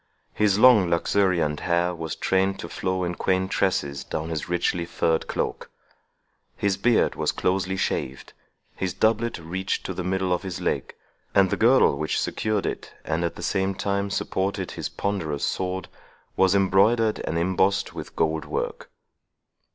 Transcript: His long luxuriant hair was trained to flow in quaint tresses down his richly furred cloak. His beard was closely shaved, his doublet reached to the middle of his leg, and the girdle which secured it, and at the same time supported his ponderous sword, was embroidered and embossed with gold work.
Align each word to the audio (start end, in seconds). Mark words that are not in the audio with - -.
His 0.33 0.57
long 0.57 0.89
luxuriant 0.89 1.59
hair 1.59 1.93
was 1.93 2.15
trained 2.15 2.57
to 2.57 2.67
flow 2.69 3.03
in 3.03 3.13
quaint 3.13 3.51
tresses 3.51 4.03
down 4.03 4.29
his 4.29 4.49
richly 4.49 4.83
furred 4.83 5.27
cloak. 5.27 5.69
His 6.57 6.75
beard 6.75 7.13
was 7.13 7.31
closely 7.31 7.77
shaved, 7.77 8.33
his 8.75 8.95
doublet 8.95 9.37
reached 9.37 9.85
to 9.85 9.93
the 9.93 10.03
middle 10.03 10.33
of 10.33 10.41
his 10.41 10.59
leg, 10.59 10.95
and 11.35 11.51
the 11.51 11.55
girdle 11.55 11.99
which 11.99 12.19
secured 12.19 12.65
it, 12.65 12.91
and 13.05 13.23
at 13.23 13.35
the 13.35 13.43
same 13.43 13.75
time 13.75 14.09
supported 14.09 14.71
his 14.71 14.89
ponderous 14.89 15.43
sword, 15.45 15.87
was 16.35 16.55
embroidered 16.55 17.19
and 17.19 17.37
embossed 17.37 17.93
with 17.93 18.15
gold 18.15 18.45
work. 18.45 18.89